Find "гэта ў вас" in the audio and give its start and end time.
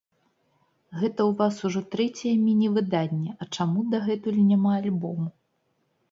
0.99-1.55